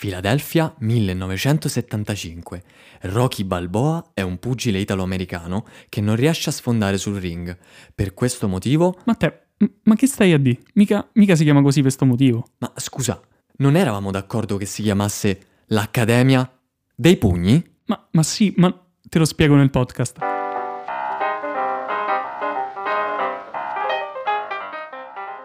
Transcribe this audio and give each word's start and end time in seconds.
Philadelphia 0.00 0.74
1975. 0.78 2.62
Rocky 3.02 3.44
Balboa 3.44 4.12
è 4.14 4.22
un 4.22 4.38
pugile 4.38 4.78
italo-americano 4.78 5.66
che 5.90 6.00
non 6.00 6.16
riesce 6.16 6.48
a 6.48 6.54
sfondare 6.54 6.96
sul 6.96 7.20
ring. 7.20 7.54
Per 7.94 8.14
questo 8.14 8.48
motivo... 8.48 8.98
Matteo, 9.04 9.40
m- 9.58 9.66
ma 9.82 9.94
che 9.96 10.06
stai 10.06 10.32
a 10.32 10.38
dire? 10.38 10.58
Mica, 10.72 11.06
mica 11.12 11.36
si 11.36 11.44
chiama 11.44 11.60
così 11.60 11.82
per 11.82 11.90
sto 11.90 12.06
motivo. 12.06 12.46
Ma 12.60 12.72
scusa, 12.76 13.20
non 13.58 13.76
eravamo 13.76 14.10
d'accordo 14.10 14.56
che 14.56 14.64
si 14.64 14.82
chiamasse 14.82 15.38
l'Accademia 15.66 16.50
dei 16.94 17.18
Pugni? 17.18 17.62
Ma, 17.84 18.08
ma 18.12 18.22
sì, 18.22 18.54
ma 18.56 18.74
te 19.06 19.18
lo 19.18 19.26
spiego 19.26 19.54
nel 19.54 19.68
podcast. 19.68 20.29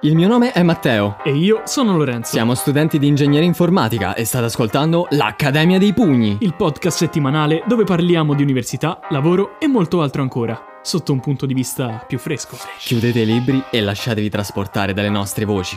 Il 0.06 0.14
mio 0.14 0.28
nome 0.28 0.52
è 0.52 0.62
Matteo. 0.62 1.18
E 1.24 1.36
io 1.36 1.64
sono 1.66 1.98
Lorenzo. 1.98 2.30
Siamo 2.30 2.54
studenti 2.54 3.00
di 3.00 3.08
ingegneria 3.08 3.48
informatica 3.48 4.14
e 4.14 4.24
state 4.24 4.46
ascoltando 4.46 5.08
l'Accademia 5.10 5.80
dei 5.80 5.94
Pugni. 5.94 6.38
Il 6.42 6.54
podcast 6.54 6.96
settimanale 6.96 7.64
dove 7.68 7.86
parliamo 7.86 8.36
di 8.36 8.44
università, 8.44 9.00
lavoro 9.10 9.60
e 9.60 9.66
molto 9.66 10.04
altro 10.04 10.22
ancora, 10.22 10.80
sotto 10.84 11.12
un 11.12 11.22
punto 11.22 11.48
di 11.48 11.56
vista 11.56 12.06
più 12.08 12.20
fresco. 12.20 12.56
Chiudete 12.78 13.22
i 13.22 13.26
libri 13.26 13.64
e 13.72 13.82
lasciatevi 13.82 14.30
trasportare 14.30 14.94
dalle 14.94 15.10
nostre 15.10 15.44
voci. 15.44 15.76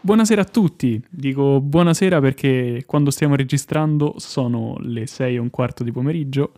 Buonasera 0.00 0.40
a 0.40 0.46
tutti. 0.46 1.00
Dico 1.08 1.60
buonasera 1.60 2.18
perché 2.18 2.82
quando 2.86 3.12
stiamo 3.12 3.36
registrando 3.36 4.14
sono 4.16 4.74
le 4.80 5.06
6 5.06 5.36
e 5.36 5.38
un 5.38 5.50
quarto 5.50 5.84
di 5.84 5.92
pomeriggio 5.92 6.50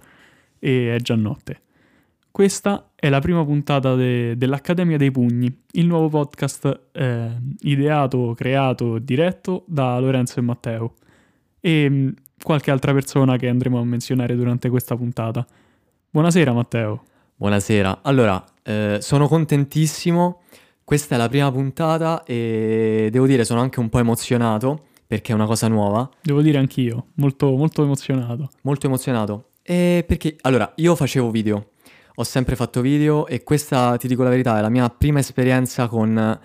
e 0.59 0.95
è 0.95 0.99
già 0.99 1.15
notte. 1.15 1.61
Questa 2.39 2.91
è 2.95 3.09
la 3.09 3.19
prima 3.19 3.45
puntata 3.45 3.97
de- 3.97 4.37
dell'Accademia 4.37 4.97
dei 4.97 5.11
Pugni, 5.11 5.53
il 5.73 5.87
nuovo 5.89 6.09
podcast 6.09 6.83
eh, 6.93 7.31
ideato, 7.63 8.33
creato, 8.37 9.01
diretto 9.01 9.65
da 9.67 9.99
Lorenzo 9.99 10.39
e 10.39 10.43
Matteo 10.43 10.95
e 11.59 11.91
mh, 11.91 12.15
qualche 12.41 12.71
altra 12.71 12.93
persona 12.93 13.37
che 13.37 13.49
andremo 13.49 13.81
a 13.81 13.85
menzionare 13.85 14.37
durante 14.37 14.69
questa 14.69 14.97
puntata. 14.97 15.45
Buonasera 16.11 16.53
Matteo. 16.53 17.03
Buonasera. 17.35 18.03
Allora, 18.03 18.45
eh, 18.63 18.99
sono 19.01 19.27
contentissimo. 19.27 20.43
Questa 20.85 21.17
è 21.17 21.19
la 21.19 21.29
prima 21.29 21.51
puntata 21.51 22.23
e 22.23 23.09
devo 23.11 23.27
dire 23.27 23.45
sono 23.45 23.63
anche 23.63 23.81
un 23.81 23.89
po' 23.89 23.99
emozionato 23.99 24.85
perché 25.09 25.33
è 25.33 25.35
una 25.35 25.47
cosa 25.47 25.67
nuova. 25.67 26.09
Devo 26.23 26.41
dire 26.41 26.59
anch'io, 26.59 27.07
molto, 27.15 27.51
molto 27.57 27.83
emozionato. 27.83 28.51
Molto 28.63 28.87
emozionato. 28.87 29.49
E 29.71 30.05
perché, 30.07 30.37
allora, 30.43 30.73
io 30.77 30.95
facevo 30.95 31.31
video, 31.31 31.73
ho 32.21 32.25
sempre 32.25 32.57
fatto 32.57 32.81
video 32.81 33.29
e 33.29 33.45
questa, 33.45 33.97
ti 33.97 34.09
dico 34.09 34.25
la 34.25 34.31
verità, 34.31 34.59
è 34.59 34.61
la 34.61 34.69
mia 34.69 34.89
prima 34.89 35.21
esperienza 35.21 35.87
con 35.87 36.39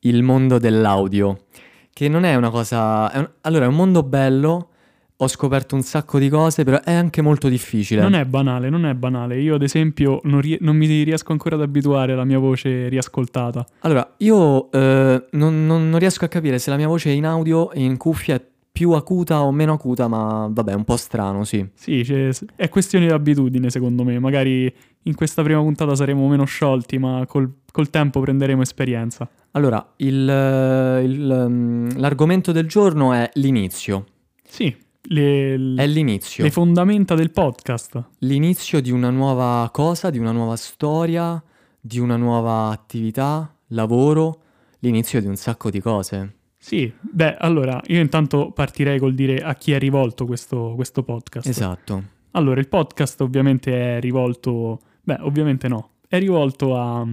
il 0.00 0.22
mondo 0.22 0.58
dell'audio, 0.58 1.46
che 1.94 2.08
non 2.08 2.24
è 2.24 2.34
una 2.34 2.50
cosa... 2.50 3.10
È 3.10 3.16
un, 3.16 3.30
allora, 3.40 3.64
è 3.64 3.68
un 3.68 3.74
mondo 3.74 4.02
bello, 4.02 4.68
ho 5.16 5.26
scoperto 5.26 5.74
un 5.74 5.80
sacco 5.80 6.18
di 6.18 6.28
cose, 6.28 6.62
però 6.62 6.82
è 6.82 6.92
anche 6.92 7.22
molto 7.22 7.48
difficile. 7.48 8.02
Non 8.02 8.12
è 8.12 8.26
banale, 8.26 8.68
non 8.68 8.84
è 8.84 8.92
banale. 8.92 9.40
Io 9.40 9.54
ad 9.54 9.62
esempio 9.62 10.20
non, 10.24 10.42
rie- 10.42 10.58
non 10.60 10.76
mi 10.76 10.86
riesco 10.86 11.32
ancora 11.32 11.56
ad 11.56 11.62
abituare 11.62 12.12
alla 12.12 12.24
mia 12.24 12.38
voce 12.38 12.88
riascoltata. 12.88 13.66
Allora, 13.80 14.12
io 14.18 14.70
eh, 14.70 15.24
non, 15.30 15.66
non- 15.66 15.88
non 15.88 15.98
riesco 15.98 16.26
a 16.26 16.28
capire 16.28 16.58
se 16.58 16.68
la 16.68 16.76
mia 16.76 16.86
voce 16.86 17.08
in 17.08 17.24
audio 17.24 17.70
e 17.70 17.80
in 17.80 17.96
cuffia 17.96 18.34
è 18.34 18.42
più 18.78 18.92
acuta 18.92 19.42
o 19.42 19.50
meno 19.50 19.72
acuta, 19.72 20.06
ma 20.06 20.48
vabbè, 20.48 20.72
un 20.72 20.84
po' 20.84 20.96
strano, 20.96 21.42
sì. 21.42 21.68
Sì, 21.74 22.02
c'è- 22.04 22.30
è 22.54 22.68
questione 22.68 23.06
di 23.06 23.12
abitudine 23.12 23.70
secondo 23.70 24.04
me. 24.04 24.20
Magari 24.20 24.72
in 25.02 25.14
questa 25.16 25.42
prima 25.42 25.60
puntata 25.60 25.96
saremo 25.96 26.28
meno 26.28 26.44
sciolti, 26.44 26.96
ma 26.96 27.24
col, 27.26 27.52
col 27.72 27.90
tempo 27.90 28.20
prenderemo 28.20 28.62
esperienza. 28.62 29.28
Allora, 29.52 29.84
il, 29.96 30.06
il, 30.14 31.46
mm, 31.48 31.88
l'argomento 31.96 32.52
del 32.52 32.68
giorno 32.68 33.12
è 33.12 33.28
l'inizio. 33.34 34.04
Sì, 34.48 34.72
le, 35.08 35.54
È 35.74 35.86
l'inizio. 35.88 36.44
le 36.44 36.50
fondamenta 36.52 37.16
del 37.16 37.32
podcast. 37.32 38.00
L'inizio 38.18 38.80
di 38.80 38.92
una 38.92 39.10
nuova 39.10 39.68
cosa, 39.72 40.08
di 40.10 40.18
una 40.18 40.30
nuova 40.30 40.54
storia, 40.54 41.42
di 41.80 41.98
una 41.98 42.16
nuova 42.16 42.68
attività, 42.70 43.52
lavoro, 43.70 44.42
l'inizio 44.80 45.20
di 45.20 45.26
un 45.26 45.34
sacco 45.34 45.68
di 45.68 45.80
cose. 45.80 46.34
Sì, 46.68 46.92
beh, 47.00 47.36
allora 47.38 47.80
io 47.86 47.98
intanto 47.98 48.50
partirei 48.50 48.98
col 48.98 49.14
dire 49.14 49.38
a 49.38 49.54
chi 49.54 49.72
è 49.72 49.78
rivolto 49.78 50.26
questo, 50.26 50.74
questo 50.74 51.02
podcast. 51.02 51.48
Esatto. 51.48 52.02
Allora, 52.32 52.60
il 52.60 52.68
podcast 52.68 53.22
ovviamente 53.22 53.96
è 53.96 54.00
rivolto, 54.00 54.80
beh, 55.02 55.16
ovviamente 55.20 55.66
no, 55.66 55.92
è 56.06 56.18
rivolto 56.18 56.76
a- 56.76 57.06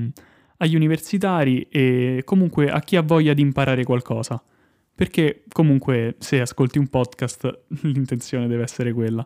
agli 0.58 0.76
universitari 0.76 1.68
e 1.70 2.24
comunque 2.26 2.70
a 2.70 2.82
chi 2.82 2.98
ha 2.98 3.02
voglia 3.02 3.34
di 3.34 3.42
imparare 3.44 3.86
qualcosa. 3.86 4.44
Perché 4.94 5.44
comunque 5.50 6.18
se 6.20 6.42
ascolti 6.42 6.78
un 6.78 6.88
podcast 6.90 7.62
l'intenzione 7.84 8.48
deve 8.48 8.64
essere 8.64 8.92
quella. 8.92 9.26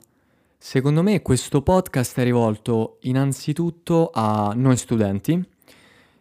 Secondo 0.59 1.01
me 1.01 1.23
questo 1.23 1.63
podcast 1.63 2.19
è 2.19 2.23
rivolto 2.23 2.97
innanzitutto 3.01 4.11
a 4.13 4.53
noi 4.55 4.77
studenti, 4.77 5.43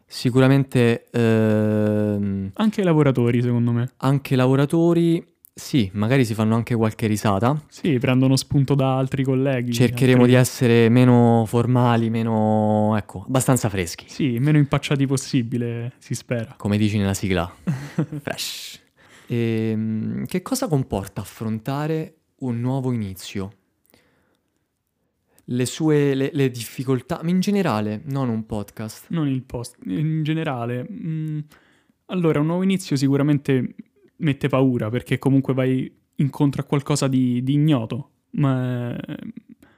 sicuramente 0.09 1.09
ehm, 1.11 2.51
Anche 2.55 2.81
ai 2.81 2.87
lavoratori, 2.87 3.43
secondo 3.43 3.73
me. 3.73 3.91
anche 3.99 4.35
lavoratori, 4.37 5.25
sì, 5.55 5.91
magari 5.95 6.25
si 6.25 6.35
fanno 6.35 6.55
anche 6.55 6.75
qualche 6.75 7.07
risata. 7.07 7.61
Sì, 7.69 7.99
prendono 7.99 8.35
spunto 8.37 8.75
da 8.75 8.97
altri 8.97 9.23
colleghi. 9.25 9.73
Cercheremo 9.73 10.21
altri- 10.23 10.33
di 10.35 10.41
essere 10.41 10.89
meno 10.89 11.45
formali, 11.47 12.11
meno, 12.11 12.97
ecco, 12.97 13.25
abbastanza 13.27 13.69
freschi, 13.69 14.07
Sì, 14.09 14.39
meno 14.39 14.57
impacciati 14.59 15.07
possibile, 15.07 15.93
si 15.99 16.15
spera. 16.15 16.55
come 16.57 16.79
dici 16.79 16.97
nella 16.99 17.15
sigla. 17.15 17.53
Fresh. 18.23 18.81
Ehm, 19.27 20.25
che 20.25 20.41
cosa 20.43 20.69
comporta 20.69 21.21
affrontare 21.21 22.15
un 22.41 22.61
nuovo 22.61 22.93
inizio? 22.93 23.51
Le 25.51 25.67
sue 25.67 26.15
le, 26.15 26.31
le 26.33 26.51
difficoltà, 26.51 27.21
ma 27.23 27.31
in 27.31 27.41
generale, 27.41 28.03
non 28.05 28.29
un 28.29 28.45
podcast. 28.45 29.07
Non 29.09 29.29
il 29.29 29.43
post, 29.43 29.77
in 29.87 30.23
generale. 30.23 30.87
mm, 30.91 31.39
allora, 32.07 32.41
un 32.41 32.47
nuovo 32.47 32.63
inizio 32.63 32.97
sicuramente 32.97 33.75
mette 34.17 34.49
paura 34.49 34.91
perché 34.91 35.19
comunque 35.19 35.55
vai 35.55 35.91
incontro 36.17 36.63
a 36.63 36.65
qualcosa 36.65 37.09
di, 37.09 37.43
di 37.43 37.55
ignoto, 37.55 38.11
ma 38.31 38.97
eh, 38.97 39.19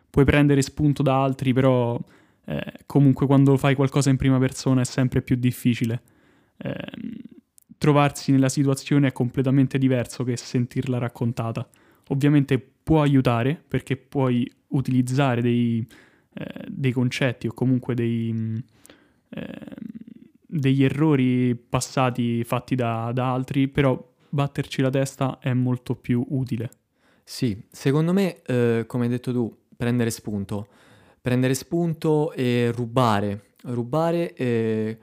puoi 0.08 0.24
prendere 0.24 0.62
spunto 0.62 1.02
da 1.02 1.22
altri, 1.22 1.52
però 1.52 2.00
eh, 2.46 2.72
comunque 2.86 3.26
quando 3.26 3.56
fai 3.56 3.74
qualcosa 3.74 4.10
in 4.10 4.16
prima 4.16 4.38
persona 4.38 4.80
è 4.80 4.84
sempre 4.84 5.22
più 5.22 5.36
difficile. 5.36 6.02
Ehm, 6.58 7.12
trovarsi 7.78 8.32
nella 8.32 8.48
situazione 8.48 9.08
è 9.08 9.12
completamente 9.12 9.78
diverso 9.78 10.24
che 10.24 10.36
sentirla 10.36 10.98
raccontata. 10.98 11.68
Ovviamente 12.08 12.58
può 12.58 13.02
aiutare 13.02 13.62
perché 13.66 13.96
puoi 13.96 14.50
utilizzare 14.70 15.40
dei, 15.40 15.86
eh, 16.34 16.64
dei 16.68 16.92
concetti 16.92 17.46
o 17.46 17.52
comunque 17.52 17.94
dei, 17.94 18.28
ehm, 18.30 18.64
degli 20.46 20.84
errori 20.84 21.54
passati 21.54 22.42
fatti 22.44 22.74
da, 22.74 23.10
da 23.12 23.32
altri, 23.32 23.68
però 23.68 24.08
batterci 24.28 24.82
la 24.82 24.90
testa 24.90 25.38
è 25.40 25.52
molto 25.52 25.94
più 25.94 26.24
utile. 26.30 26.70
Sì, 27.24 27.62
secondo 27.70 28.12
me, 28.12 28.42
eh, 28.42 28.84
come 28.86 29.04
hai 29.04 29.10
detto 29.10 29.32
tu, 29.32 29.56
prendere 29.76 30.10
spunto. 30.10 30.66
Prendere 31.20 31.54
spunto 31.54 32.32
e 32.32 32.72
rubare. 32.74 33.52
Rubare, 33.62 34.34
eh, 34.34 34.98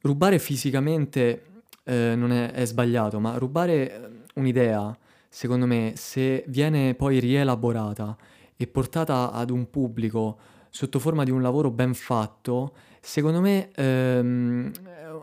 rubare 0.00 0.38
fisicamente 0.38 1.44
eh, 1.84 2.14
non 2.14 2.32
è, 2.32 2.50
è 2.50 2.64
sbagliato, 2.66 3.20
ma 3.20 3.38
rubare 3.38 3.90
eh, 3.90 4.10
un'idea, 4.34 4.96
secondo 5.28 5.66
me, 5.66 5.92
se 5.96 6.44
viene 6.48 6.94
poi 6.94 7.18
rielaborata 7.20 8.16
e 8.56 8.66
portata 8.66 9.32
ad 9.32 9.50
un 9.50 9.68
pubblico 9.70 10.38
sotto 10.70 10.98
forma 10.98 11.24
di 11.24 11.30
un 11.30 11.42
lavoro 11.42 11.70
ben 11.70 11.94
fatto, 11.94 12.74
secondo 13.00 13.40
me 13.40 13.70
ehm, 13.74 14.70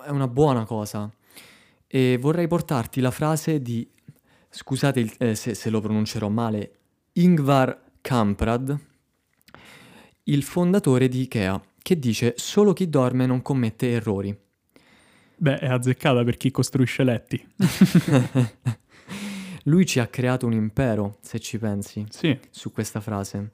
è 0.05 0.09
una 0.09 0.27
buona 0.27 0.65
cosa. 0.65 1.11
E 1.87 2.17
vorrei 2.19 2.47
portarti 2.47 3.01
la 3.01 3.11
frase 3.11 3.61
di 3.61 3.87
scusate 4.49 4.99
il- 4.99 5.13
eh, 5.17 5.35
se, 5.35 5.53
se 5.55 5.69
lo 5.69 5.79
pronuncerò 5.79 6.29
male, 6.29 6.71
Ingvar 7.13 7.81
Kamprad, 8.01 8.77
il 10.23 10.43
fondatore 10.43 11.07
di 11.07 11.21
Ikea, 11.21 11.61
che 11.81 11.97
dice 11.97 12.33
solo 12.37 12.73
chi 12.73 12.89
dorme 12.89 13.25
non 13.25 13.41
commette 13.41 13.91
errori. 13.91 14.37
Beh, 15.41 15.57
è 15.57 15.67
azzeccata 15.67 16.23
per 16.23 16.37
chi 16.37 16.51
costruisce 16.51 17.03
letti. 17.03 17.47
Lui 19.69 19.85
ci 19.85 19.99
ha 19.99 20.07
creato 20.07 20.47
un 20.47 20.53
impero, 20.53 21.17
se 21.21 21.39
ci 21.39 21.59
pensi, 21.59 22.03
Sì, 22.09 22.37
su 22.49 22.71
questa 22.71 22.99
frase. 22.99 23.51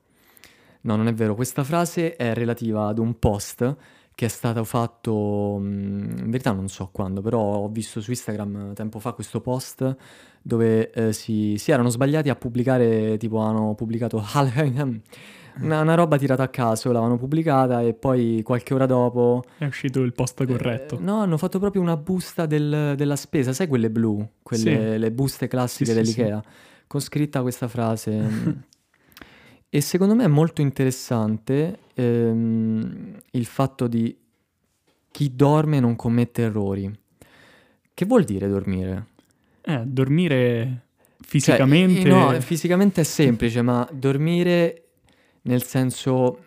No, 0.82 0.96
non 0.96 1.08
è 1.08 1.14
vero, 1.14 1.36
questa 1.36 1.64
frase 1.64 2.16
è 2.16 2.34
relativa 2.34 2.88
ad 2.88 3.00
un 3.00 3.20
post 3.20 3.76
che 4.16 4.26
è 4.26 4.30
stato 4.30 4.64
fatto, 4.64 5.58
mh, 5.60 6.20
in 6.20 6.30
verità 6.30 6.54
non 6.54 6.70
so 6.70 6.90
quando, 6.90 7.22
però 7.22 7.40
ho 7.40 7.68
visto 7.68 8.00
su 8.00 8.12
Instagram 8.12 8.74
tempo 8.74 9.00
fa 9.00 9.12
questo 9.12 9.42
post 9.42 9.96
dove 10.42 10.90
eh, 10.92 11.12
si, 11.12 11.58
si 11.58 11.72
erano 11.72 11.90
sbagliati 11.90 12.30
a 12.30 12.36
pubblicare, 12.36 13.18
tipo 13.18 13.40
hanno 13.40 13.76
pubblicato 13.76 14.18
una, 15.62 15.82
una 15.82 15.96
roba 15.96 16.18
tirata 16.18 16.44
a 16.44 16.48
caso, 16.50 16.92
l'avevano 16.92 17.18
pubblicata 17.18 17.82
e 17.82 17.94
poi 17.94 18.42
qualche 18.44 18.74
ora 18.74 18.86
dopo... 18.86 19.44
È 19.58 19.66
uscito 19.66 20.02
il 20.02 20.14
post 20.14 20.46
corretto. 20.46 20.98
Eh, 20.98 21.02
no, 21.02 21.22
hanno 21.22 21.38
fatto 21.38 21.60
proprio 21.60 21.82
una 21.82 21.98
busta 21.98 22.46
del- 22.46 22.94
della 22.96 23.16
spesa, 23.16 23.54
sai 23.54 23.68
quelle 23.68 23.90
blu, 23.90 24.28
quelle, 24.44 24.92
Sì. 24.94 24.98
le 25.00 25.12
buste 25.12 25.48
classiche 25.48 25.92
Sì, 25.94 25.98
sì, 26.00 26.06
sì. 26.12 26.16
dell'Ikea, 26.18 26.44
con 26.88 27.00
scritta 27.02 27.42
questa 27.42 27.68
frase. 27.68 28.20
e 29.70 29.82
secondo 29.82 30.16
me 30.16 30.24
è 30.26 30.28
molto 30.28 30.62
interessante 30.62 31.80
ehm, 31.94 33.18
il 33.32 33.46
fatto 33.46 33.88
di 33.88 34.16
chi 35.12 35.36
dorme 35.36 35.80
non 35.80 35.96
commette 35.96 36.42
errori. 36.44 36.92
Che 37.94 38.06
vuol 38.06 38.24
dire 38.26 38.48
dormire? 38.50 39.06
Eh, 39.62 39.82
dormire 39.86 40.82
Cioè, 41.18 41.26
fisicamente... 41.26 42.02
eh, 42.02 42.04
no, 42.04 42.32
fisicamente 42.42 43.02
è 43.02 43.04
semplice, 43.06 43.62
ma 43.62 43.88
dormire 43.92 44.85
nel 45.46 45.64
senso, 45.64 46.46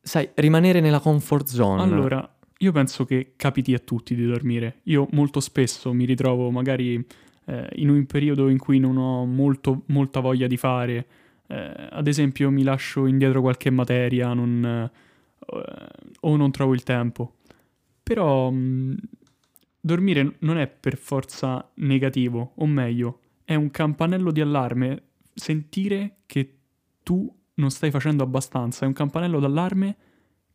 sai, 0.00 0.30
rimanere 0.34 0.80
nella 0.80 1.00
comfort 1.00 1.46
zone. 1.46 1.82
Allora, 1.82 2.36
io 2.58 2.72
penso 2.72 3.04
che 3.04 3.32
capiti 3.36 3.72
a 3.74 3.78
tutti 3.78 4.14
di 4.14 4.26
dormire. 4.26 4.80
Io 4.84 5.06
molto 5.12 5.40
spesso 5.40 5.92
mi 5.92 6.04
ritrovo 6.04 6.50
magari 6.50 7.04
eh, 7.46 7.68
in 7.76 7.88
un 7.88 8.04
periodo 8.06 8.48
in 8.48 8.58
cui 8.58 8.78
non 8.78 8.96
ho 8.96 9.24
molto- 9.24 9.82
molta 9.86 10.20
voglia 10.20 10.46
di 10.46 10.56
fare. 10.56 11.06
Eh, 11.46 11.88
ad 11.90 12.06
esempio, 12.06 12.50
mi 12.50 12.62
lascio 12.62 13.06
indietro 13.06 13.40
qualche 13.40 13.70
materia 13.70 14.32
non, 14.34 14.64
eh, 14.64 15.62
o 16.20 16.36
non 16.36 16.50
trovo 16.50 16.74
il 16.74 16.82
tempo. 16.82 17.34
Però 18.02 18.50
mh, 18.50 18.96
dormire 19.80 20.36
non 20.40 20.58
è 20.58 20.66
per 20.68 20.96
forza 20.96 21.70
negativo, 21.74 22.52
o 22.56 22.66
meglio, 22.66 23.20
è 23.44 23.54
un 23.54 23.70
campanello 23.70 24.30
di 24.30 24.40
allarme. 24.40 25.02
Sentire 25.34 26.16
che 26.26 26.56
tu 27.02 27.32
non 27.60 27.70
stai 27.70 27.90
facendo 27.90 28.24
abbastanza 28.24 28.84
è 28.84 28.86
un 28.88 28.92
campanello 28.94 29.38
d'allarme 29.38 29.96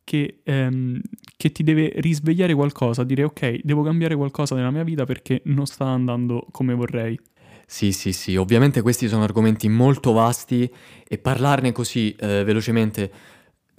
che, 0.06 0.40
ehm, 0.44 1.00
che 1.36 1.50
ti 1.50 1.64
deve 1.64 1.92
risvegliare 1.96 2.54
qualcosa, 2.54 3.02
dire 3.02 3.24
ok, 3.24 3.60
devo 3.64 3.82
cambiare 3.82 4.14
qualcosa 4.14 4.54
nella 4.54 4.70
mia 4.70 4.84
vita 4.84 5.04
perché 5.04 5.40
non 5.46 5.66
sta 5.66 5.86
andando 5.86 6.46
come 6.52 6.74
vorrei. 6.74 7.18
Sì, 7.66 7.90
sì, 7.90 8.12
sì, 8.12 8.36
ovviamente 8.36 8.82
questi 8.82 9.08
sono 9.08 9.24
argomenti 9.24 9.68
molto 9.68 10.12
vasti 10.12 10.70
e 11.08 11.18
parlarne 11.18 11.72
così 11.72 12.14
eh, 12.14 12.44
velocemente 12.44 13.10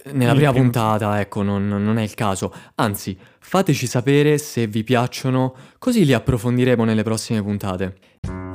eh, 0.02 0.12
nella 0.12 0.32
Nel 0.32 0.36
prima 0.36 0.52
puntata, 0.52 1.18
ecco, 1.18 1.42
non, 1.42 1.66
non 1.66 1.96
è 1.96 2.02
il 2.02 2.12
caso. 2.12 2.52
Anzi, 2.74 3.16
fateci 3.38 3.86
sapere 3.86 4.36
se 4.36 4.66
vi 4.66 4.84
piacciono, 4.84 5.54
così 5.78 6.04
li 6.04 6.12
approfondiremo 6.12 6.84
nelle 6.84 7.02
prossime 7.02 7.42
puntate. 7.42 8.47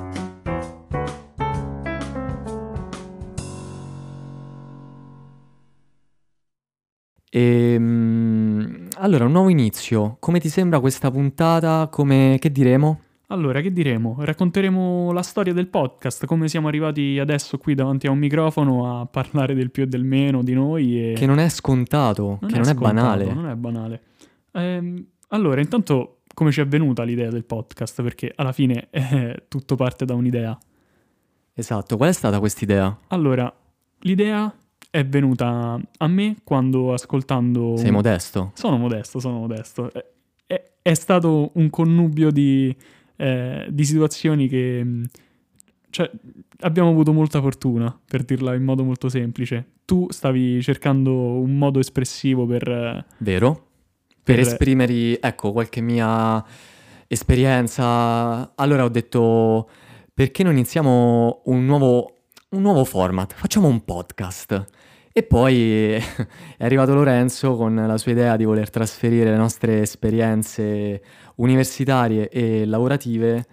Ehm, 7.35 8.89
allora, 8.97 9.25
un 9.25 9.31
nuovo 9.31 9.49
inizio. 9.49 10.17
Come 10.19 10.39
ti 10.39 10.49
sembra 10.49 10.79
questa 10.79 11.09
puntata? 11.09 11.87
Come... 11.91 12.37
Che 12.39 12.51
diremo? 12.51 12.99
Allora, 13.27 13.59
che 13.61 13.73
diremo? 13.73 14.17
Racconteremo 14.19 15.11
la 15.11 15.23
storia 15.23 15.51
del 15.51 15.67
podcast, 15.67 16.27
come 16.27 16.47
siamo 16.47 16.67
arrivati 16.67 17.17
adesso 17.17 17.57
qui 17.57 17.73
davanti 17.73 18.05
a 18.05 18.11
un 18.11 18.19
microfono 18.19 18.99
a 18.99 19.07
parlare 19.07 19.55
del 19.55 19.71
più 19.71 19.83
e 19.83 19.87
del 19.87 20.03
meno 20.03 20.43
di 20.43 20.53
noi 20.53 21.11
e... 21.11 21.13
Che 21.13 21.25
non 21.25 21.39
è 21.39 21.49
scontato, 21.49 22.37
che 22.41 22.53
non 22.53 22.61
è 22.61 22.65
scontato, 22.65 22.93
banale. 22.93 23.33
Non 23.33 23.47
è 23.47 23.55
banale. 23.55 24.01
Ehm, 24.51 25.03
allora, 25.29 25.61
intanto, 25.61 26.19
come 26.35 26.51
ci 26.51 26.61
è 26.61 26.67
venuta 26.67 27.01
l'idea 27.01 27.31
del 27.31 27.45
podcast? 27.45 28.03
Perché 28.03 28.31
alla 28.35 28.51
fine 28.51 28.89
eh, 28.91 29.45
tutto 29.47 29.75
parte 29.75 30.05
da 30.05 30.13
un'idea. 30.13 30.55
Esatto, 31.55 31.97
qual 31.97 32.09
è 32.09 32.13
stata 32.13 32.37
quest'idea? 32.37 32.95
Allora, 33.07 33.51
l'idea 34.01 34.53
è 34.95 35.03
venuta 35.03 35.79
a 35.97 36.07
me 36.07 36.35
quando 36.43 36.93
ascoltando... 36.93 37.75
Sei 37.77 37.89
modesto? 37.89 38.51
Sono 38.53 38.77
modesto, 38.77 39.19
sono 39.19 39.39
modesto. 39.39 39.91
È, 39.91 40.05
è- 40.45 40.63
è 40.83 40.93
stato 40.93 41.49
un 41.55 41.71
connubio 41.71 42.29
di, 42.29 42.75
eh, 43.15 43.65
di 43.71 43.85
situazioni 43.85 44.47
che... 44.47 44.83
mh, 44.83 45.05
Cioè, 45.89 46.11
abbiamo 46.59 46.89
avuto 46.89 47.11
molta 47.11 47.41
fortuna, 47.41 47.99
per 48.07 48.23
dirla 48.23 48.53
in 48.53 48.63
modo 48.63 48.83
molto 48.83 49.09
semplice. 49.09 49.65
Tu 49.83 50.05
stavi 50.11 50.61
cercando 50.61 51.11
un 51.11 51.57
modo 51.57 51.79
espressivo 51.79 52.45
per... 52.45 53.05
Vero? 53.17 53.67
Per 54.23 54.35
Per- 54.35 54.39
esprimere, 54.39 55.19
ecco, 55.19 55.51
qualche 55.51 55.81
mia 55.81 56.45
esperienza. 57.07 58.53
Allora 58.55 58.83
ho 58.83 58.89
detto, 58.89 59.67
perché 60.13 60.43
non 60.43 60.53
iniziamo 60.53 61.41
un 61.45 61.65
nuovo, 61.65 62.17
un 62.49 62.61
nuovo 62.61 62.83
format? 62.85 63.33
Facciamo 63.33 63.67
un 63.67 63.83
podcast. 63.83 64.65
E 65.15 65.21
poi 65.21 65.91
è 66.57 66.65
arrivato 66.65 66.95
Lorenzo 66.95 67.55
con 67.55 67.75
la 67.75 67.97
sua 67.99 68.13
idea 68.13 68.35
di 68.35 68.45
voler 68.45 68.71
trasferire 68.71 69.29
le 69.29 69.37
nostre 69.37 69.81
esperienze 69.81 71.01
universitarie 71.35 72.29
e 72.29 72.65
lavorative 72.65 73.45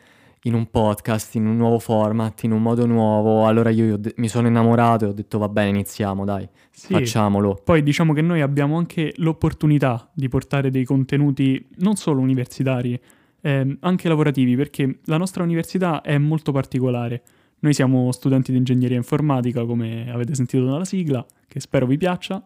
in 0.45 0.55
un 0.55 0.71
podcast, 0.71 1.35
in 1.35 1.47
un 1.47 1.59
nuovo 1.59 1.79
format, 1.79 2.45
in 2.45 2.53
un 2.53 2.63
modo 2.63 2.87
nuovo. 2.87 3.47
Allora 3.47 3.69
io 3.69 3.99
de- 3.99 4.15
mi 4.17 4.29
sono 4.29 4.49
innamorato 4.49 5.05
e 5.05 5.09
ho 5.09 5.13
detto 5.13 5.37
va 5.37 5.51
bene, 5.51 5.69
iniziamo, 5.69 6.25
dai, 6.25 6.49
sì. 6.71 6.95
facciamolo. 6.95 7.61
Poi 7.63 7.83
diciamo 7.83 8.15
che 8.15 8.23
noi 8.23 8.41
abbiamo 8.41 8.79
anche 8.79 9.13
l'opportunità 9.17 10.11
di 10.15 10.29
portare 10.29 10.71
dei 10.71 10.85
contenuti 10.85 11.69
non 11.77 11.97
solo 11.97 12.23
universitari, 12.23 12.99
ehm, 13.43 13.77
anche 13.81 14.09
lavorativi, 14.09 14.57
perché 14.57 15.01
la 15.05 15.19
nostra 15.19 15.43
università 15.43 16.01
è 16.01 16.17
molto 16.17 16.53
particolare. 16.53 17.23
Noi 17.61 17.75
siamo 17.75 18.11
studenti 18.13 18.53
di 18.53 18.59
ingegneria 18.59 18.97
informatica, 18.97 19.65
come 19.65 20.11
avete 20.11 20.35
sentito 20.35 20.65
dalla 20.65 20.85
sigla, 20.85 21.25
che 21.47 21.61
spero 21.61 21.87
vi 21.87 21.97
piaccia. 21.97 22.43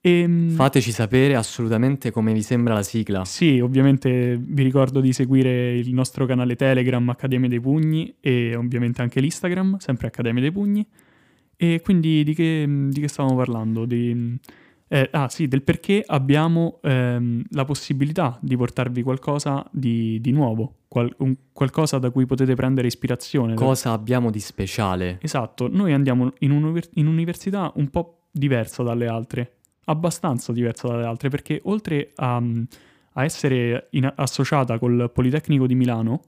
E, 0.00 0.46
Fateci 0.50 0.92
sapere 0.92 1.34
assolutamente 1.34 2.10
come 2.10 2.32
vi 2.32 2.42
sembra 2.42 2.74
la 2.74 2.82
sigla. 2.82 3.24
Sì, 3.24 3.58
ovviamente 3.58 4.38
vi 4.40 4.62
ricordo 4.62 5.00
di 5.00 5.12
seguire 5.12 5.76
il 5.76 5.92
nostro 5.92 6.26
canale 6.26 6.56
Telegram 6.56 7.06
Accademia 7.08 7.48
dei 7.48 7.60
Pugni 7.60 8.14
e 8.20 8.54
ovviamente 8.54 9.02
anche 9.02 9.20
l'Instagram, 9.20 9.78
sempre 9.78 10.06
Accademia 10.06 10.40
dei 10.40 10.52
Pugni. 10.52 10.86
E 11.56 11.80
quindi 11.82 12.22
di 12.22 12.34
che, 12.34 12.66
di 12.68 13.00
che 13.00 13.08
stavamo 13.08 13.34
parlando? 13.34 13.84
Di, 13.84 14.38
eh, 14.88 15.08
ah 15.12 15.28
sì, 15.28 15.48
del 15.48 15.62
perché 15.62 16.02
abbiamo 16.06 16.78
ehm, 16.82 17.42
la 17.50 17.64
possibilità 17.64 18.38
di 18.40 18.56
portarvi 18.56 19.02
qualcosa 19.02 19.66
di, 19.72 20.20
di 20.20 20.30
nuovo, 20.30 20.82
qual- 20.88 21.14
qualcosa 21.52 21.98
da 21.98 22.10
cui 22.10 22.26
potete 22.26 22.54
prendere 22.54 22.86
ispirazione. 22.86 23.54
Cosa 23.54 23.92
abbiamo 23.92 24.30
di 24.30 24.40
speciale? 24.40 25.18
Esatto, 25.20 25.68
noi 25.68 25.92
andiamo 25.92 26.32
in, 26.40 26.50
un'univer- 26.52 26.90
in 26.94 27.06
un'università 27.06 27.72
un 27.76 27.88
po' 27.90 28.26
diversa 28.30 28.82
dalle 28.82 29.06
altre, 29.06 29.56
abbastanza 29.86 30.52
diversa 30.52 30.88
dalle 30.88 31.04
altre, 31.04 31.30
perché 31.30 31.60
oltre 31.64 32.12
a, 32.16 32.40
a 33.12 33.24
essere 33.24 33.88
in- 33.90 34.12
associata 34.14 34.78
col 34.78 35.10
Politecnico 35.12 35.66
di 35.66 35.74
Milano, 35.74 36.22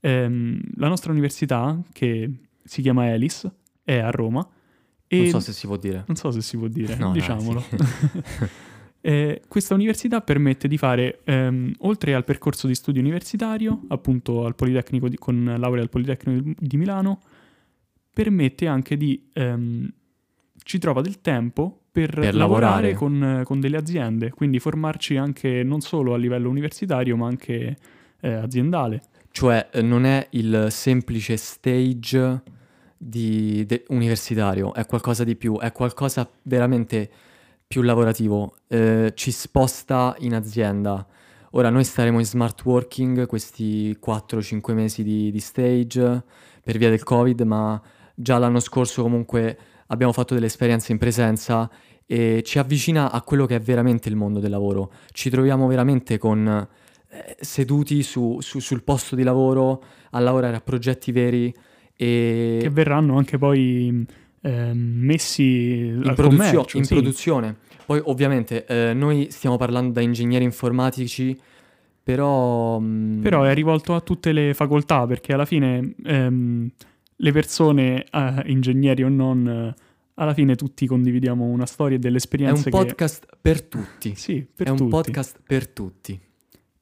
ehm, 0.00 0.60
la 0.76 0.88
nostra 0.88 1.10
università, 1.10 1.80
che 1.92 2.30
si 2.62 2.82
chiama 2.82 3.12
Elis, 3.12 3.50
è 3.82 3.98
a 3.98 4.10
Roma. 4.10 4.46
E 5.08 5.16
Non 5.18 5.28
so 5.28 5.40
se 5.40 5.52
si 5.52 5.66
può 5.66 5.76
dire. 5.76 6.04
non 6.06 6.16
so 6.16 6.30
se 6.30 6.40
si 6.40 6.56
può 6.56 6.66
dire, 6.68 6.96
No, 6.96 7.12
diciamolo. 7.12 7.60
sì. 7.60 7.76
Eh, 9.06 9.42
questa 9.46 9.72
università 9.74 10.20
permette 10.20 10.66
di 10.66 10.76
fare, 10.76 11.20
ehm, 11.22 11.74
oltre 11.80 12.12
al 12.14 12.24
percorso 12.24 12.66
di 12.66 12.74
studio 12.74 13.00
universitario, 13.00 13.82
appunto 13.86 14.44
al 14.44 14.56
Politecnico 14.56 15.08
di- 15.08 15.16
con 15.16 15.44
laurea 15.58 15.80
al 15.84 15.88
Politecnico 15.90 16.40
di- 16.42 16.56
di 16.58 16.76
Milano, 16.76 17.20
permette 18.12 18.66
anche 18.66 18.96
di... 18.96 19.28
ehm, 19.32 19.88
ci 20.64 20.78
trova 20.78 21.02
del 21.02 21.20
tempo 21.20 21.82
per, 21.92 22.10
Per 22.10 22.34
lavorare 22.34 22.88
lavorare. 22.90 22.94
con, 22.94 23.42
con 23.44 23.60
delle 23.60 23.76
aziende, 23.76 24.30
quindi 24.30 24.58
formarci 24.58 25.16
anche 25.16 25.62
non 25.62 25.80
solo 25.82 26.12
a 26.12 26.16
livello 26.16 26.48
universitario, 26.50 27.16
ma 27.16 27.28
anche 27.28 27.76
eh, 28.20 28.32
aziendale. 28.32 29.02
Cioè, 29.30 29.68
eh, 29.70 29.82
non 29.82 30.04
è 30.04 30.26
il 30.30 30.66
semplice 30.70 31.36
stage 31.36 32.42
di- 32.96 33.64
de- 33.66 33.84
universitario, 33.88 34.72
è 34.74 34.86
qualcosa 34.86 35.24
di 35.24 35.36
più, 35.36 35.58
è 35.58 35.72
qualcosa 35.72 36.28
veramente 36.42 37.10
più 37.66 37.82
lavorativo. 37.82 38.56
Eh, 38.68 39.12
ci 39.14 39.30
sposta 39.30 40.14
in 40.20 40.34
azienda. 40.34 41.06
Ora 41.52 41.70
noi 41.70 41.84
staremo 41.84 42.18
in 42.18 42.24
smart 42.24 42.64
working 42.64 43.26
questi 43.26 43.96
4-5 43.98 44.74
mesi 44.74 45.02
di, 45.02 45.30
di 45.30 45.40
stage 45.40 46.22
per 46.62 46.76
via 46.78 46.90
del 46.90 47.02
Covid, 47.02 47.40
ma 47.42 47.80
già 48.14 48.38
l'anno 48.38 48.60
scorso 48.60 49.02
comunque 49.02 49.58
abbiamo 49.88 50.12
fatto 50.12 50.34
delle 50.34 50.46
esperienze 50.46 50.92
in 50.92 50.98
presenza 50.98 51.70
e 52.04 52.42
ci 52.44 52.58
avvicina 52.58 53.10
a 53.10 53.22
quello 53.22 53.46
che 53.46 53.56
è 53.56 53.60
veramente 53.60 54.08
il 54.08 54.16
mondo 54.16 54.38
del 54.38 54.50
lavoro. 54.50 54.92
Ci 55.10 55.30
troviamo 55.30 55.66
veramente 55.66 56.18
con 56.18 56.46
eh, 57.08 57.36
seduti 57.40 58.02
su- 58.02 58.40
su- 58.40 58.60
sul 58.60 58.82
posto 58.82 59.16
di 59.16 59.22
lavoro 59.22 59.82
a 60.10 60.18
lavorare 60.20 60.56
a 60.56 60.60
progetti 60.60 61.12
veri 61.12 61.54
e 61.96 62.58
Che 62.60 62.70
verranno 62.70 63.16
anche 63.16 63.38
poi 63.38 64.06
ehm, 64.42 64.78
messi 64.78 65.86
in, 65.86 66.12
produzio- 66.14 66.66
in 66.74 66.84
sì. 66.84 66.94
produzione. 66.94 67.56
Poi 67.86 68.00
ovviamente 68.04 68.66
eh, 68.66 68.92
noi 68.94 69.28
stiamo 69.30 69.56
parlando 69.56 69.92
da 69.92 70.00
ingegneri 70.00 70.44
informatici, 70.44 71.38
però... 72.02 72.78
mm, 72.80 73.22
Però 73.22 73.42
è 73.44 73.54
rivolto 73.54 73.94
a 73.94 74.00
tutte 74.00 74.32
le 74.32 74.54
facoltà, 74.54 75.06
perché 75.06 75.32
alla 75.32 75.44
fine 75.44 75.94
ehm, 76.04 76.68
le 77.16 77.32
persone, 77.32 78.04
eh, 78.10 78.42
ingegneri 78.46 79.02
o 79.02 79.08
non, 79.08 79.48
eh, 79.48 79.74
alla 80.14 80.34
fine 80.34 80.54
tutti 80.56 80.86
condividiamo 80.86 81.44
una 81.44 81.66
storia 81.66 81.96
e 81.96 81.98
delle 81.98 82.08
è 82.08 82.18
un 82.18 82.22
esperienze 82.22 82.64
che... 82.64 82.70
podcast 82.70 83.26
per 83.40 83.62
tutti. 83.62 84.14
Sì, 84.16 84.46
per 84.52 84.66
è 84.66 84.70
un 84.70 84.76
tutti. 84.76 84.90
podcast 84.90 85.40
per 85.46 85.68
tutti. 85.68 86.20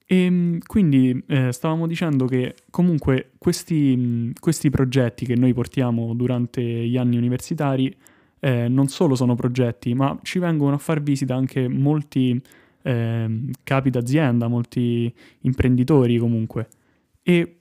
E 0.06 0.30
mh, 0.30 0.58
quindi 0.66 1.22
eh, 1.26 1.52
stavamo 1.52 1.86
dicendo 1.86 2.26
che 2.26 2.54
comunque 2.70 3.32
questi, 3.38 3.96
mh, 3.96 4.32
questi 4.40 4.70
progetti 4.70 5.24
che 5.26 5.34
noi 5.36 5.52
portiamo 5.54 6.14
durante 6.14 6.62
gli 6.62 6.96
anni 6.96 7.16
universitari 7.16 7.94
eh, 8.40 8.68
non 8.68 8.88
solo 8.88 9.14
sono 9.14 9.34
progetti, 9.34 9.94
ma 9.94 10.18
ci 10.22 10.38
vengono 10.38 10.74
a 10.74 10.78
far 10.78 11.02
visita 11.02 11.34
anche 11.34 11.66
molti 11.66 12.38
ehm, 12.82 13.50
capi 13.62 13.88
d'azienda, 13.88 14.48
molti 14.48 15.12
imprenditori 15.40 16.18
comunque, 16.18 16.68
e 17.22 17.60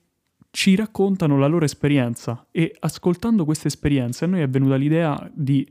ci 0.52 0.76
raccontano 0.76 1.38
la 1.38 1.48
loro 1.48 1.64
esperienza. 1.64 2.48
E 2.52 2.76
ascoltando 2.80 3.46
queste 3.46 3.70
esperienze 3.70 4.26
a 4.26 4.28
noi 4.28 4.42
è 4.42 4.50
venuta 4.50 4.76
l'idea 4.76 5.32
di, 5.34 5.66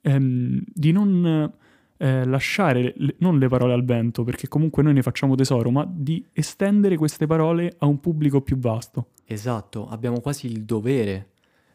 ehm, 0.00 0.62
di 0.66 0.92
non 0.92 1.52
eh, 1.98 2.24
lasciare 2.24 2.94
le- 2.96 3.14
non 3.18 3.38
le 3.38 3.48
parole 3.48 3.72
al 3.74 3.84
vento, 3.84 4.24
perché 4.24 4.48
comunque 4.48 4.82
noi 4.82 4.94
ne 4.94 5.02
facciamo 5.02 5.34
tesoro, 5.34 5.70
ma 5.70 5.86
di 5.88 6.24
estendere 6.32 6.96
queste 6.96 7.26
parole 7.26 7.74
a 7.78 7.86
un 7.86 8.00
pubblico 8.00 8.40
più 8.40 8.58
vasto. 8.58 9.08
Esatto, 9.26 9.86
abbiamo 9.88 10.20
quasi 10.20 10.46
il 10.46 10.62
dovere 10.62 11.30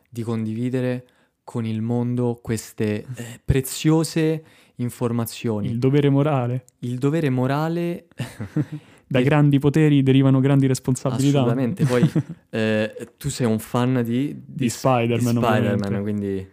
di 0.10 0.24
condividere 0.24 1.06
con 1.44 1.66
il 1.66 1.82
mondo 1.82 2.40
queste 2.42 3.06
eh, 3.16 3.40
preziose 3.44 4.44
informazioni. 4.76 5.68
Il 5.70 5.78
dovere 5.78 6.10
morale. 6.10 6.66
Il 6.80 6.98
dovere 6.98 7.30
morale 7.30 8.08
Dai 9.14 9.22
Di- 9.22 9.30
grandi 9.30 9.60
poteri 9.60 10.02
derivano 10.02 10.40
grandi 10.40 10.66
responsabilità. 10.66 11.42
Assolutamente, 11.42 11.86
poi 11.86 12.10
eh, 12.50 13.10
tu 13.18 13.30
sei 13.30 13.46
un 13.46 13.60
fan 13.60 14.02
di, 14.04 14.42
Di 14.44 14.70
Spider-Man, 14.70 15.36
di 15.36 15.40
Spider-Man, 15.40 16.02
quindi... 16.02 16.48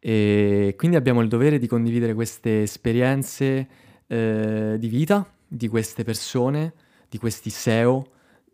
e 0.00 0.74
quindi 0.76 0.96
abbiamo 0.96 1.20
il 1.20 1.28
dovere 1.28 1.58
di 1.58 1.66
condividere 1.66 2.14
queste 2.14 2.62
esperienze 2.62 3.68
eh, 4.06 4.76
di 4.78 4.88
vita 4.88 5.24
di 5.52 5.66
queste 5.66 6.04
persone, 6.04 6.72
di 7.08 7.18
questi 7.18 7.50
SEO, 7.50 8.06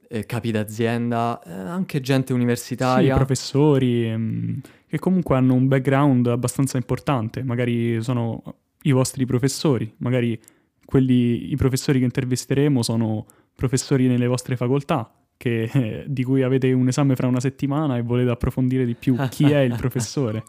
eh, 0.09 0.25
capi 0.25 0.50
d'azienda, 0.50 1.43
eh, 1.45 1.53
anche 1.53 2.00
gente 2.00 2.29
Sì, 2.29 2.33
universitaria. 2.33 3.15
professori 3.15 4.09
ehm, 4.09 4.61
che 4.88 4.99
comunque 4.99 5.37
hanno 5.37 5.53
un 5.53 5.69
background 5.69 6.26
abbastanza 6.29 6.79
importante, 6.79 7.43
magari 7.43 8.03
sono 8.03 8.43
i 8.83 8.93
vostri 8.93 9.26
professori, 9.26 9.93
magari 9.99 10.41
quelli, 10.87 11.53
i 11.53 11.57
professori 11.57 11.99
che 11.99 12.05
intervisteremo 12.07 12.83
sono 12.83 13.26
professori 13.55 14.07
nelle 14.07 14.26
vostre 14.26 14.57
facoltà, 14.57 15.12
che, 15.37 15.65
eh, 15.65 16.05
di 16.09 16.25
cui 16.25 16.43
avete 16.43 16.73
un 16.73 16.88
esame 16.88 17.15
fra 17.15 17.26
una 17.26 17.41
settimana 17.41 17.99
e 17.99 18.03
volete 18.03 18.31
approfondire 18.31 18.87
di 18.87 18.95
più 18.95 19.17
chi 19.29 19.45
è 19.50 19.59
il 19.59 19.75
professore. 19.79 20.45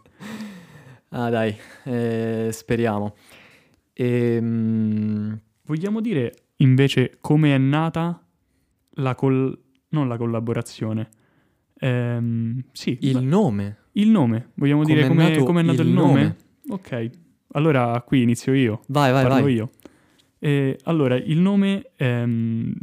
Ah 1.10 1.30
dai, 1.30 1.56
eh, 1.86 2.50
speriamo. 2.52 3.16
Ehm, 3.94 5.40
Vogliamo 5.64 6.00
dire 6.02 6.34
invece 6.58 7.18
come 7.20 7.54
è 7.54 7.58
nata 7.58 8.24
la 8.92 9.16
col- 9.16 9.58
non 9.90 10.08
la 10.08 10.18
collaborazione, 10.18 11.10
ehm, 11.80 12.64
sì, 12.72 12.98
il 13.02 13.22
nome. 13.24 13.78
il 13.94 14.10
nome. 14.10 14.52
Vogliamo 14.56 14.82
Come 14.84 14.94
dire 14.94 15.06
è 15.06 15.10
come 15.10 15.30
nato 15.30 15.44
come 15.44 15.60
è 15.62 15.64
nato 15.64 15.82
il, 15.82 15.88
il 15.88 15.94
nome? 15.94 16.22
nome? 16.22 16.36
Ok, 16.70 17.10
allora 17.54 18.02
qui 18.06 18.22
inizio 18.22 18.54
io. 18.54 18.82
Vai, 18.88 19.12
vai, 19.12 19.26
parlo 19.26 19.44
vai. 19.44 19.54
io. 19.54 19.70
Eh, 20.40 20.78
allora, 20.84 21.16
il 21.16 21.40
nome... 21.40 21.92
ehm, 21.96 22.74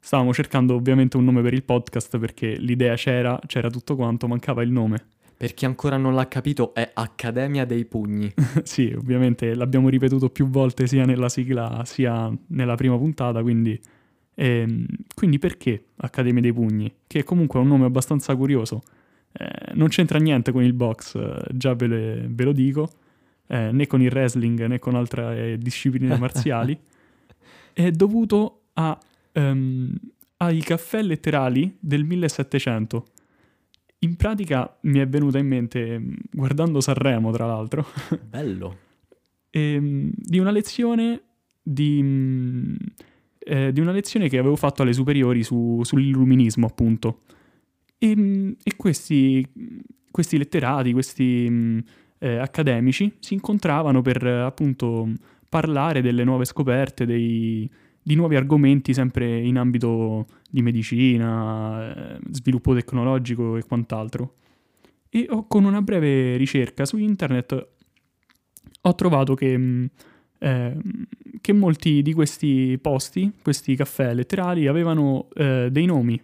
stavamo 0.00 0.32
cercando 0.32 0.74
ovviamente 0.74 1.16
un 1.18 1.24
nome 1.24 1.42
per 1.42 1.52
il 1.52 1.62
podcast 1.64 2.18
perché 2.18 2.56
l'idea 2.56 2.94
c'era, 2.94 3.38
c'era 3.46 3.68
tutto 3.70 3.94
quanto, 3.94 4.26
mancava 4.26 4.62
il 4.62 4.70
nome. 4.70 5.06
Per 5.38 5.54
chi 5.54 5.66
ancora 5.66 5.96
non 5.96 6.16
l'ha 6.16 6.26
capito, 6.26 6.74
è 6.74 6.90
Accademia 6.94 7.64
dei 7.64 7.84
Pugni. 7.84 8.28
sì, 8.64 8.92
ovviamente 8.92 9.54
l'abbiamo 9.54 9.88
ripetuto 9.88 10.30
più 10.30 10.48
volte 10.48 10.88
sia 10.88 11.04
nella 11.04 11.28
sigla 11.28 11.82
sia 11.84 12.28
nella 12.48 12.74
prima 12.74 12.96
puntata, 12.98 13.40
quindi... 13.40 13.80
ehm, 14.34 14.84
quindi 15.14 15.38
perché 15.38 15.84
Accademia 15.98 16.42
dei 16.42 16.52
Pugni? 16.52 16.92
Che 17.06 17.22
comunque 17.22 17.60
è 17.60 17.62
un 17.62 17.68
nome 17.68 17.84
abbastanza 17.86 18.34
curioso. 18.34 18.82
Eh, 19.32 19.74
non 19.74 19.86
c'entra 19.86 20.18
niente 20.18 20.50
con 20.50 20.64
il 20.64 20.72
box, 20.72 21.14
eh, 21.14 21.44
già 21.52 21.72
ve, 21.74 21.86
le- 21.86 22.26
ve 22.28 22.42
lo 22.44 22.52
dico, 22.52 22.90
eh, 23.46 23.70
né 23.70 23.86
con 23.86 24.02
il 24.02 24.10
wrestling 24.10 24.66
né 24.66 24.80
con 24.80 24.96
altre 24.96 25.52
eh, 25.52 25.58
discipline 25.58 26.16
marziali. 26.18 26.76
È 27.72 27.90
dovuto 27.92 28.62
a, 28.72 28.98
ehm, 29.30 29.92
ai 30.38 30.58
caffè 30.62 31.00
letterali 31.00 31.76
del 31.78 32.02
1700. 32.02 33.04
In 34.00 34.16
pratica 34.16 34.78
mi 34.82 35.00
è 35.00 35.08
venuta 35.08 35.38
in 35.38 35.46
mente, 35.48 35.98
mh, 35.98 36.14
guardando 36.30 36.80
Sanremo 36.80 37.32
tra 37.32 37.46
l'altro, 37.46 37.84
Bello. 38.28 38.76
ehm, 39.50 40.10
di 40.14 40.38
una 40.38 40.50
lezione 40.52 41.20
di, 41.62 42.00
mh, 42.02 42.76
eh, 43.40 43.72
di 43.72 43.80
una 43.80 43.90
lezione 43.92 44.28
che 44.28 44.38
avevo 44.38 44.56
fatto 44.56 44.82
alle 44.82 44.92
superiori 44.92 45.42
su- 45.42 45.80
sull'illuminismo, 45.82 46.66
appunto. 46.66 47.22
E, 47.98 48.54
e 48.62 48.76
questi, 48.76 49.44
questi 50.12 50.38
letterati, 50.38 50.92
questi 50.92 51.82
eh, 52.20 52.36
accademici 52.36 53.12
si 53.18 53.34
incontravano 53.34 54.00
per 54.02 54.24
eh, 54.24 54.40
appunto 54.42 55.10
parlare 55.48 56.02
delle 56.02 56.22
nuove 56.22 56.44
scoperte, 56.44 57.04
dei- 57.04 57.68
di 58.08 58.14
nuovi 58.14 58.36
argomenti 58.36 58.94
sempre 58.94 59.38
in 59.38 59.58
ambito 59.58 60.24
di 60.48 60.62
medicina, 60.62 62.16
eh, 62.16 62.18
sviluppo 62.30 62.72
tecnologico 62.72 63.58
e 63.58 63.64
quant'altro. 63.64 64.36
E 65.10 65.26
ho- 65.28 65.46
con 65.46 65.64
una 65.64 65.82
breve 65.82 66.38
ricerca 66.38 66.86
su 66.86 66.96
internet 66.96 67.68
ho 68.80 68.94
trovato 68.94 69.34
che, 69.34 69.52
ehm, 70.38 71.06
che 71.42 71.52
molti 71.52 72.00
di 72.00 72.14
questi 72.14 72.78
posti, 72.80 73.30
questi 73.42 73.76
caffè 73.76 74.14
letterali, 74.14 74.66
avevano 74.68 75.28
eh, 75.34 75.68
dei 75.70 75.84
nomi. 75.84 76.18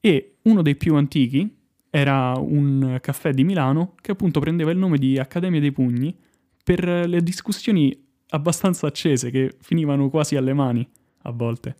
E 0.00 0.38
uno 0.42 0.62
dei 0.62 0.74
più 0.74 0.96
antichi 0.96 1.48
era 1.90 2.32
un 2.36 2.98
caffè 3.00 3.32
di 3.32 3.44
Milano 3.44 3.94
che 4.00 4.10
appunto 4.10 4.40
prendeva 4.40 4.72
il 4.72 4.78
nome 4.78 4.98
di 4.98 5.16
Accademia 5.16 5.60
dei 5.60 5.70
Pugni 5.70 6.12
per 6.64 6.84
le 7.06 7.22
discussioni 7.22 8.07
abbastanza 8.30 8.86
accese 8.86 9.30
che 9.30 9.54
finivano 9.60 10.08
quasi 10.10 10.36
alle 10.36 10.52
mani 10.52 10.88
a 11.22 11.32
volte. 11.32 11.76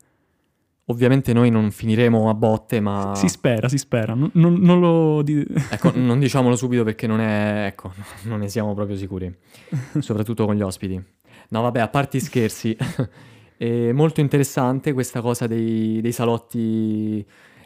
Ovviamente 0.90 1.35
noi 1.35 1.50
non 1.50 1.71
finiremo 1.71 2.31
a 2.31 2.35
botte, 2.35 2.81
ma... 2.81 3.12
Si 3.14 3.28
spera, 3.28 3.69
si 3.69 3.76
spera. 3.76 4.14
Non, 4.14 4.31
non- 4.35 4.55
non 4.55 4.81
lo... 4.81 5.23
Ecco, 5.71 5.93
non 5.97 6.19
diciamolo 6.19 6.57
subito 6.57 6.83
perché 6.83 7.07
non 7.07 7.21
è... 7.21 7.67
Ecco, 7.67 7.93
non 8.25 8.40
ne 8.40 8.49
siamo 8.49 8.73
proprio 8.75 8.97
sicuri. 8.97 9.33
Soprattutto 9.99 10.47
con 10.47 10.55
gli 10.55 10.62
ospiti. 10.62 11.02
No, 11.50 11.61
vabbè, 11.61 11.81
a 11.81 11.88
parte 11.88 12.17
i 12.17 12.21
scherzi. 12.21 12.75
è 13.59 13.93
molto 13.93 14.21
interessante 14.21 14.95
questa 14.95 15.21
cosa 15.21 15.47
dei, 15.47 16.00
dei 16.00 16.12
salotti... 16.12 17.25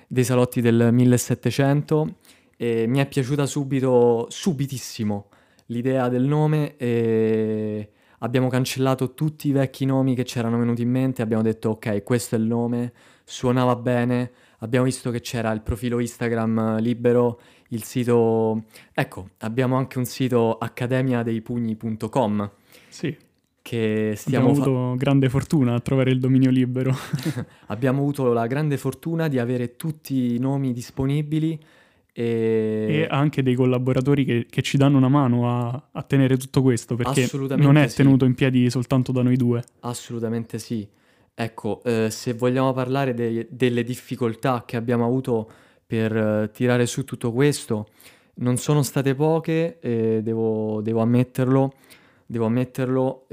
Dei 0.09 0.25
salotti 0.25 0.61
del 0.61 0.89
1700. 0.93 2.15
E 2.57 2.87
mi 2.89 2.99
è 2.99 3.07
piaciuta 3.07 3.47
subito, 3.47 4.27
subitissimo, 4.29 5.29
l'idea 5.67 6.09
del 6.09 6.25
nome 6.25 6.77
e 6.77 7.91
abbiamo 8.23 8.49
cancellato 8.49 9.15
tutti 9.15 9.49
i 9.49 9.53
vecchi 9.53 9.85
nomi 9.85 10.15
che 10.15 10.25
c'erano 10.25 10.59
venuti 10.59 10.83
in 10.83 10.91
mente, 10.91 11.23
abbiamo 11.23 11.43
detto 11.43 11.71
ok, 11.71 12.03
questo 12.03 12.35
è 12.35 12.39
il 12.39 12.45
nome, 12.45 12.93
suonava 13.25 13.77
bene, 13.77 14.31
abbiamo 14.59 14.85
visto 14.87 15.11
che 15.11 15.21
c'era 15.21 15.53
il 15.53 15.61
profilo 15.61 16.01
Instagram 16.01 16.79
libero, 16.81 17.41
il 17.69 17.83
sito... 17.83 18.65
Ecco, 18.93 19.31
abbiamo 19.39 19.77
anche 19.77 19.99
un 19.99 20.05
sito 20.05 20.57
accademiadeipugni.com 20.59 22.51
Sì, 22.89 23.17
che 23.61 24.15
stiamo 24.17 24.51
abbiamo 24.51 24.63
fa- 24.63 24.71
avuto 24.71 24.97
grande 24.97 25.29
fortuna 25.29 25.75
a 25.75 25.81
trovare 25.81 26.11
il 26.11 26.21
dominio 26.21 26.51
libero. 26.51 26.95
abbiamo 27.69 28.01
avuto 28.01 28.33
la 28.33 28.47
grande 28.47 28.77
fortuna 28.77 29.29
di 29.29 29.39
avere 29.39 29.77
tutti 29.77 30.35
i 30.35 30.39
nomi 30.39 30.73
disponibili 30.73 31.59
e... 32.13 32.87
e 32.89 33.07
anche 33.11 33.43
dei 33.43 33.55
collaboratori 33.55 34.25
che, 34.25 34.47
che 34.49 34.63
ci 34.63 34.77
danno 34.77 34.99
una 34.99 35.09
mano 35.09 35.49
a, 35.49 35.89
a 35.91 36.03
tenere 36.03 36.37
tutto 36.37 36.63
questo, 36.63 36.95
perché 36.95 37.29
non 37.57 37.77
è 37.77 37.89
sì. 37.89 37.97
tenuto 37.97 38.25
in 38.25 38.35
piedi 38.35 38.69
soltanto 38.71 39.13
da 39.13 39.23
noi 39.23 39.37
due. 39.37 39.63
Assolutamente 39.81 40.59
sì. 40.59 40.87
Ecco, 41.35 41.83
eh, 41.85 42.11
se 42.11 42.35
vogliamo 42.35 42.73
parlare 42.73 43.15
dei- 43.15 43.47
delle 43.49 43.83
difficoltà 43.83 44.65
che 44.67 44.77
abbiamo 44.77 45.07
avuto 45.07 45.51
per 45.87 46.15
eh, 46.15 46.51
tirare 46.53 46.87
su 46.87 47.05
tutto 47.05 47.33
questo, 47.33 47.89
non 48.35 48.59
sono 48.59 48.83
state 48.83 49.15
poche, 49.15 49.79
eh, 49.81 50.21
devo, 50.23 50.81
devo 50.83 51.01
ammetterlo, 51.01 51.75
devo 52.27 52.47
ammetterlo, 52.47 53.27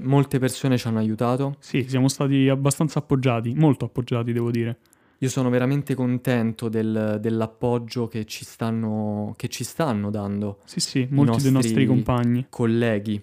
molte 0.00 0.38
persone 0.40 0.76
ci 0.76 0.88
hanno 0.88 0.98
aiutato. 0.98 1.56
Sì, 1.60 1.84
siamo 1.88 2.08
stati 2.08 2.48
abbastanza 2.48 2.98
appoggiati, 2.98 3.54
molto 3.54 3.84
appoggiati 3.84 4.32
devo 4.32 4.50
dire. 4.50 4.78
Io 5.22 5.28
sono 5.28 5.50
veramente 5.50 5.94
contento 5.94 6.68
del- 6.68 7.18
dell'appoggio 7.20 8.08
che 8.08 8.24
ci 8.24 8.44
stanno, 8.44 9.34
che 9.36 9.46
ci 9.48 9.62
stanno 9.62 10.10
dando 10.10 10.58
Sì, 10.64 10.80
sì, 10.80 11.06
molti 11.10 11.42
dei 11.42 11.52
nostri 11.52 11.84
nostri- 11.84 11.86
compagni. 11.86 12.46
colleghi 12.50 13.22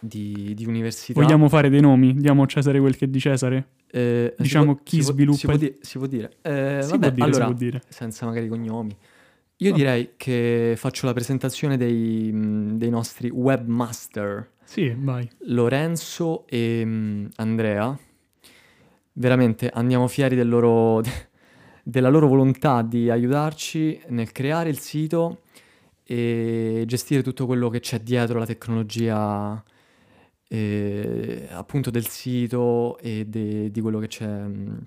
di, 0.00 0.54
di 0.54 0.64
università. 0.64 1.20
Vogliamo 1.20 1.48
fare 1.50 1.68
dei 1.68 1.80
nomi? 1.82 2.14
Diamo 2.14 2.44
a 2.44 2.46
Cesare 2.46 2.80
quel 2.80 2.96
che 2.96 3.04
è 3.04 3.08
di 3.08 3.20
Cesare? 3.20 3.66
Eh, 3.90 4.34
diciamo 4.38 4.74
può- 4.76 4.82
chi 4.82 4.96
si 4.96 5.02
può- 5.02 5.12
sviluppa 5.12 5.38
Si 5.38 5.46
può, 5.46 5.56
di- 5.56 5.74
si 5.80 5.98
può 5.98 6.06
dire. 6.06 6.36
Eh, 6.40 6.78
si 6.82 6.90
vabbè, 6.90 6.98
può 6.98 7.10
dire, 7.10 7.24
allora, 7.26 7.44
si 7.46 7.50
può 7.50 7.58
dire. 7.58 7.82
senza 7.88 8.24
magari 8.26 8.48
cognomi. 8.48 8.96
Io 9.60 9.70
Va- 9.70 9.76
direi 9.76 10.10
che 10.16 10.74
faccio 10.78 11.04
la 11.04 11.12
presentazione 11.12 11.76
dei, 11.76 12.32
mh, 12.32 12.78
dei 12.78 12.88
nostri 12.90 13.28
webmaster, 13.28 14.50
Sì, 14.64 14.94
vai. 14.96 15.28
Lorenzo 15.46 16.46
e 16.46 16.84
mh, 16.84 17.28
Andrea. 17.36 17.98
Veramente 19.18 19.68
andiamo 19.68 20.06
fieri 20.06 20.36
del 20.36 20.48
loro- 20.48 21.02
della 21.82 22.08
loro 22.08 22.28
volontà 22.28 22.82
di 22.82 23.10
aiutarci 23.10 24.00
nel 24.10 24.30
creare 24.30 24.68
il 24.68 24.78
sito 24.78 25.40
e 26.04 26.84
gestire 26.86 27.22
tutto 27.22 27.44
quello 27.44 27.68
che 27.68 27.80
c'è 27.80 27.98
dietro 27.98 28.38
la 28.38 28.46
tecnologia 28.46 29.60
eh, 30.46 31.48
appunto 31.50 31.90
del 31.90 32.06
sito 32.06 32.96
e 32.98 33.24
de- 33.26 33.70
di 33.72 33.80
quello 33.80 33.98
che 33.98 34.06
c'è 34.06 34.26
mh, 34.26 34.78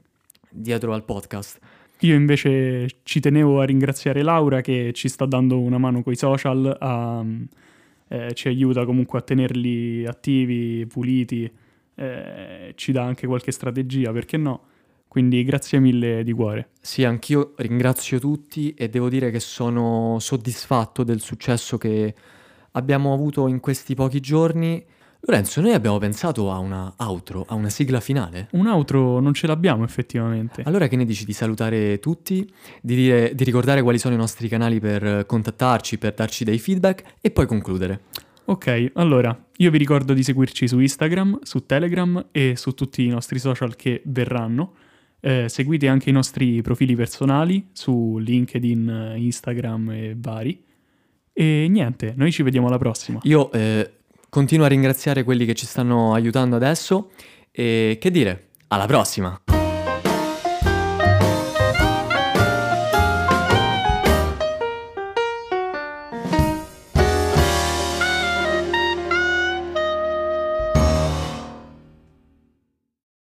dietro 0.50 0.94
al 0.94 1.04
podcast. 1.04 1.60
Io 2.00 2.16
invece 2.16 2.88
ci 3.04 3.20
tenevo 3.20 3.60
a 3.60 3.66
ringraziare 3.66 4.24
Laura 4.24 4.62
che 4.62 4.92
ci 4.94 5.10
sta 5.10 5.26
dando 5.26 5.60
una 5.60 5.78
mano 5.78 6.02
coi 6.04 6.16
social, 6.16 6.74
a- 6.80 7.24
eh, 8.08 8.34
ci 8.34 8.48
aiuta 8.48 8.86
comunque 8.86 9.20
a 9.20 9.22
tenerli 9.22 10.06
attivi, 10.06 10.86
puliti, 10.88 11.52
eh, 12.02 12.74
ci 12.76 12.92
dà 12.92 13.04
anche 13.04 13.28
qualche 13.28 13.52
strategia, 13.52 14.12
perché 14.12 14.38
no? 14.38 14.62
Quindi 15.08 15.44
grazie 15.44 15.80
mille 15.80 16.24
di 16.24 16.32
cuore. 16.32 16.70
Sì, 16.80 17.04
anch'io 17.04 17.54
ringrazio 17.58 18.18
tutti 18.18 18.74
e 18.74 18.90
devo 18.90 19.10
dire 19.10 19.30
che 19.30 19.40
sono 19.40 20.18
soddisfatto 20.20 21.04
del 21.04 21.20
successo 21.20 21.78
che 21.78 22.16
abbiamo 22.72 23.14
avuto 23.14 23.48
in 23.48 23.60
questi 23.60 23.94
pochi 23.94 24.20
giorni. 24.20 24.84
Lorenzo, 25.20 25.62
noi 25.62 25.74
abbiamo 25.74 26.00
pensato 26.00 26.52
a 26.52 26.58
una 26.58 26.92
outro, 26.98 27.46
a 27.48 27.54
una 27.54 27.70
sigla 27.70 28.00
finale. 28.00 28.48
Un 28.54 28.66
outro 28.66 29.20
non 29.20 29.34
ce 29.34 29.46
l'abbiamo 29.46 29.84
effettivamente. 29.84 30.64
Allora 30.66 30.88
che 30.88 30.96
ne 30.96 31.06
dici 31.06 31.26
di 31.26 31.34
salutare 31.34 32.00
tutti, 32.00 32.50
di, 32.82 32.96
dire- 32.96 33.36
di 33.36 33.44
ricordare 33.44 33.84
quali 33.84 34.00
sono 34.00 34.16
i 34.16 34.18
nostri 34.18 34.48
canali 34.48 34.80
per 34.80 35.26
contattarci, 35.28 36.00
per 36.00 36.14
darci 36.14 36.46
dei 36.46 36.58
feedback 36.58 37.18
e 37.22 37.30
poi 37.30 37.46
concludere? 37.46 38.00
Ok, 38.52 38.92
allora 38.96 39.46
io 39.56 39.72
vi 39.72 39.78
ricordo 39.78 40.12
di 40.12 40.24
seguirci 40.24 40.68
su 40.68 40.78
Instagram, 40.78 41.40
su 41.44 41.66
Telegram 41.66 42.28
e 42.34 42.58
su 42.58 42.74
tutti 42.74 43.06
i 43.06 43.08
nostri 43.08 43.40
social 43.40 43.78
che 43.78 44.02
verranno. 44.04 44.74
Eh, 45.22 45.48
seguite 45.48 45.88
anche 45.88 46.10
i 46.10 46.12
nostri 46.12 46.62
profili 46.62 46.94
personali 46.94 47.70
su 47.72 48.18
LinkedIn, 48.18 49.14
Instagram 49.16 49.90
e 49.92 50.16
vari. 50.18 50.62
E 51.32 51.68
niente, 51.70 52.14
noi 52.18 52.34
ci 52.34 52.44
vediamo 52.44 52.68
alla 52.68 52.78
prossima. 52.78 53.20
Io 53.24 53.50
eh, 53.54 53.90
continuo 54.28 54.66
a 54.66 54.68
ringraziare 54.68 55.24
quelli 55.24 55.46
che 55.46 55.54
ci 55.54 55.66
stanno 55.66 56.14
aiutando 56.14 56.58
adesso 56.58 57.12
e 57.52 57.98
che 58.02 58.12
dire, 58.12 58.50
alla 58.68 58.86
prossima! 58.86 59.41